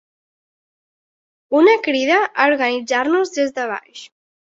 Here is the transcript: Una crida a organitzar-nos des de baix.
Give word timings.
Una 1.61 1.77
crida 1.89 2.19
a 2.25 2.49
organitzar-nos 2.55 3.39
des 3.41 3.57
de 3.61 3.73
baix. 3.77 4.07